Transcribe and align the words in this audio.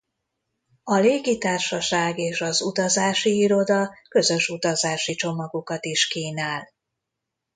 A 0.83 0.95
légitársaság 0.95 2.17
és 2.17 2.41
az 2.41 2.61
utazási 2.61 3.37
iroda 3.37 3.95
közös 4.09 4.49
utazási 4.49 5.13
csomagokat 5.15 5.85
is 5.85 6.07
kínál. 6.07 6.71